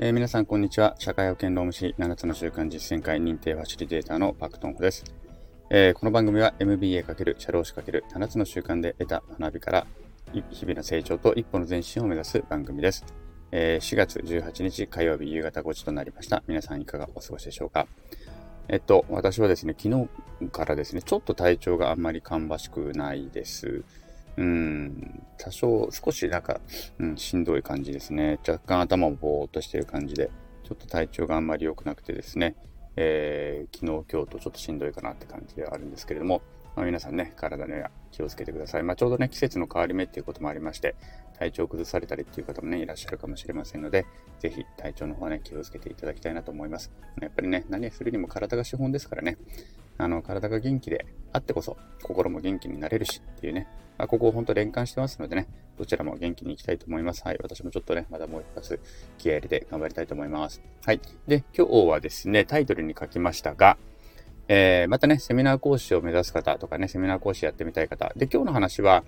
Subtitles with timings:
[0.00, 0.94] えー、皆さん、こんにちは。
[1.00, 5.02] 社会保険労務士7つの習慣実践会認定ファシリテーターのパクトンホです。
[5.70, 9.88] えー、この番組は MBA× 社労士 ×7 つの習慣で得た学びから
[10.32, 13.04] 日々の成長と一歩の前進を目指す番組です。
[13.50, 16.44] えー、4月18日火曜日夕方5時となりました。
[16.46, 17.88] 皆さんいかがお過ごしでしょうか？
[18.68, 20.08] えっと、私はですね、昨日
[20.50, 23.82] からですね、ちょっと体調があんまり芳しくないです。
[24.38, 26.60] うん、多少、少しなんか、
[27.00, 28.38] うん、しんどい感じですね。
[28.46, 30.30] 若干頭もぼーっとしてる感じで、
[30.62, 32.54] ちょっと体調があんまり良くなくてですね、
[32.94, 36.42] えー、昨日、今日とちょっとしんどいかなって感じではあるんですけれども、
[36.76, 38.84] まあ、皆さんね、体には気をつけてください。
[38.84, 40.94] まあ、ちょうどね、季節の変わり目っていうこともありまして、
[41.36, 44.06] 体調を崩されたりっていう方もね、いらっしゃるかもしれませんので、
[44.38, 46.92] ぜひ体調の方はね、気をつけていただきたいなと思います。
[47.20, 49.36] やっぱりね、何するにも体が資本ですからね、
[49.96, 53.66] あの、体が元気であってこそ、心も元気になれるしっていうね、
[53.98, 57.22] まあ、ここを本当連関してますのでね、どちらも元気に行きたいと思います。
[57.24, 57.38] はい。
[57.42, 58.80] 私もちょっとね、まだもう一発
[59.18, 60.62] 気合入れて頑張りたいと思います。
[60.84, 61.00] はい。
[61.26, 63.76] で、今日はですね、タイトルに書きましたが、
[64.48, 68.12] えー、またね、セミナー講師を目指す方とかね、セミナー講師やってみたい方。
[68.16, 69.06] で、今日の話は、こ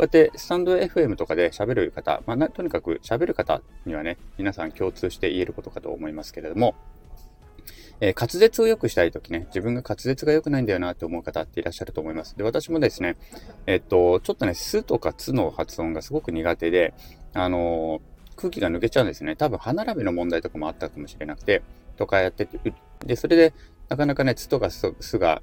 [0.00, 6.74] うやってスタンド FM とかで喋る方、まあ、とにかく喋る方にはね、皆さん共通して言えることかと思いますけれども、
[8.00, 12.36] えー、滑舌を良くしたいときね、自分が滑舌が良くないんだよなって思う方っていらっしゃると思います。
[12.36, 13.16] で、私もですね、
[13.66, 16.94] えっと、ちょっとね、すとかつの発音がすごく苦手で、
[17.34, 19.34] あのー、空気が抜けちゃうんですね。
[19.34, 21.62] 多分歯並びの問題とかもあったかもしれなくて、
[21.96, 22.72] とかやってて、
[23.04, 23.52] で、それで
[23.88, 25.42] なかなかね、つとかすが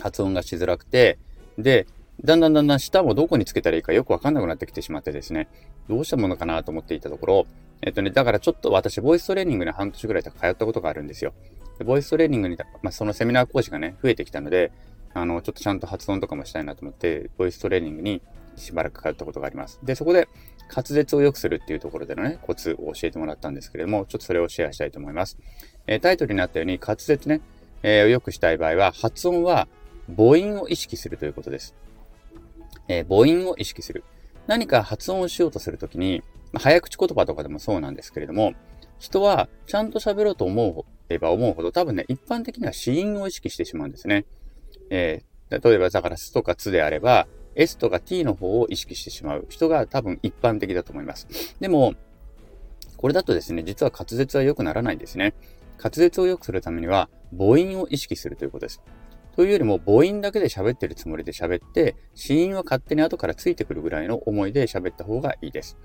[0.00, 1.18] 発音がしづらくて、
[1.58, 1.86] で、
[2.24, 5.48] だんだんだんだん舌もどこにつけたらいいかよくわかんなくなってきてしまってですね、
[5.88, 7.46] どうしたものかなと思っていたところ、
[7.82, 11.34] えっとね、だからちょっと私、ボイストレーニングに半年ぐらい通ったことがあるんですよ。
[11.78, 14.72] でボイストレーニングに、まあ、そのセミナー講師がね、増えてきたので、
[15.12, 18.22] あの、ちょっとちゃんと発音とかもしたいなと思って、ボイストレーニングに
[18.56, 19.78] しばらく通ったことがあります。
[19.82, 20.28] で、そこで
[20.74, 25.38] 滑舌を良くするっていうところでのね、コツを教えてもらったんですけれども、ちょっとそれをシェアしたいと思います。
[25.86, 27.40] えー、タイトルになったように滑舌ね、
[27.82, 29.68] えー、良くしたい場合は、発音は
[30.08, 31.74] 母音を意識するということです。
[32.88, 34.04] えー、母音を意識する。
[34.46, 36.22] 何か発音をしようとするときに、
[36.58, 38.54] 早口言葉とかでもそうなんですけれども、
[38.98, 44.24] 人はちゃんと喋ろうと思えば思うほど、多分ね、一般的には子音を意識してしまうんですね。
[44.90, 51.26] えー、例えば、だから、すとかつであれば、S とか T の方を意識してしまう人が多分一般的だと思います。
[51.58, 51.94] でも、
[52.96, 55.34] これだとですね、実は滑舌は良くならないんですね。
[55.78, 58.82] 滑舌を良くするためには母音を意識するということです。
[59.36, 65.76] というよりも母音だけで喋ってるつもりで喋って、子音は勝手に後からついてくるぐらいの思いで喋った方がいいです。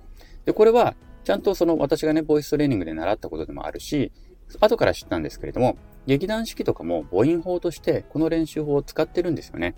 [0.46, 4.12] で、これはちゃんとその私がね、ボイストレーニングで習ったことでもあるし、
[4.59, 9.75] 後から知ったんですけれども、劇団四季とかも母音法としてこの練習法を使ってるんですよね。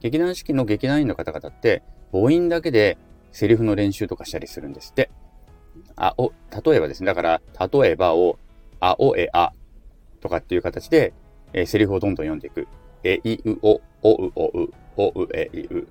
[0.00, 2.98] 劇団四季の劇団員の方々って母音だけで
[3.30, 5.10] セリフの練習とかしたりするんですって。
[5.96, 6.32] あ、お、
[6.64, 7.06] 例えばですね。
[7.06, 7.40] だから、
[7.72, 8.38] 例えばを、
[8.80, 9.52] あおえあ
[10.20, 11.14] とかっていう形で、
[11.52, 12.68] えー、セリフをどんどん読んでいく。
[13.04, 15.86] え、い、う、お、お、う、お、う、お、う、え、い、う。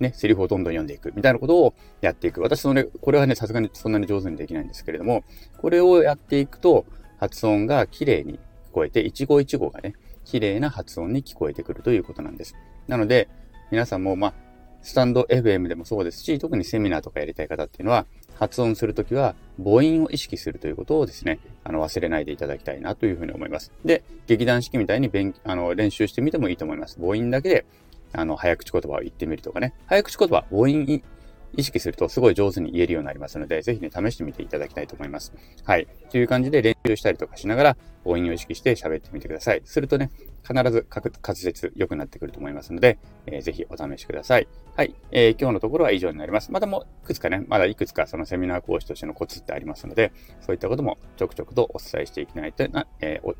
[0.00, 1.12] ね、セリフをどんどん読んでいく。
[1.14, 2.40] みたいなことをやっていく。
[2.40, 5.24] 私、それ、これはね、さすがにそんなに上手にできないんですけれども、
[5.58, 6.86] これをやっていくと、
[7.18, 8.38] 発音が綺麗に聞
[8.72, 9.94] こえて、一語一語がね、
[10.24, 12.54] 綺麗な発音に聞こえてくるということなんです。
[12.86, 13.28] なので、
[13.70, 14.34] 皆さんも、まあ、
[14.82, 18.06] スタンド FM でもそうですし、特にセミナーとかやりたい方っていうのは、
[18.38, 23.72] 発音するときは母音を意識するということをですね、あの忘れないでいただきたいなというふうに思います。
[23.84, 26.98] で、劇団式みたいに勉あの練習してみてもいいと思います。
[27.00, 27.66] 母音だけで
[28.12, 29.74] あの早口言葉を言ってみるとかね。
[29.86, 31.02] 早口言葉、母音
[31.56, 35.32] 意識するとすごい上手に言えるようになりますので、ぜひね、試してみていただきたいと思います。
[35.64, 35.86] はい。
[36.10, 39.62] という感じで練習したりとかしながら、母音を意識して喋ってみてください。
[39.64, 40.10] するとね、
[40.42, 44.48] 必ず滑舌良くなってくると思いますので、えー、ぜひお試しください。
[44.76, 44.94] はい。
[45.10, 46.52] えー、今日のところは以上になります。
[46.52, 53.36] またもいくつかね、まだいくつかそのセミナー講師としてのコツってありますので、そういったこともちょくちょくとお伝えしていきないとな、えー、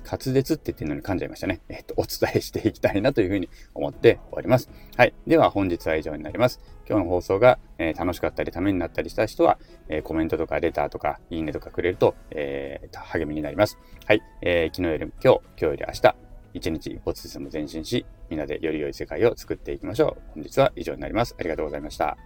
[0.00, 1.60] 滑舌って言ってるのに噛んじゃいましたね。
[1.68, 4.70] えっと、お伝えしていきたいなというふうに思っております。
[4.96, 5.14] はい。
[5.26, 6.60] では本日は以上になります。
[6.88, 9.58] 今日の放送が、えー、楽しかったりためになったりした人は、
[9.88, 13.78] えー、コメントとかレターとかいいねとかくれると、えー、励みになります。
[14.06, 14.22] はい。
[14.40, 16.16] えー、昨日より今日、今日より明日、
[16.54, 20.22] 一日一歩ずつも前進し、みんなでより良い世界を作っていきましょう。
[20.34, 21.34] 本日は以上になります。
[21.38, 22.16] ありがとうございました。